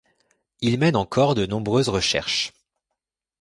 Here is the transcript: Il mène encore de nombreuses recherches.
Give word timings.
Il 0.61 0.79
mène 0.79 0.95
encore 0.95 1.35
de 1.35 1.45
nombreuses 1.45 1.87
recherches. 1.89 2.53